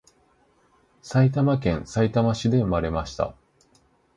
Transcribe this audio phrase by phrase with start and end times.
[1.03, 3.35] 埼玉県さいたま市で産まれました